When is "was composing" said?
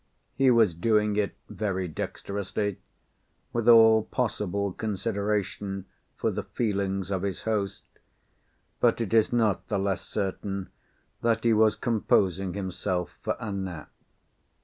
11.53-12.55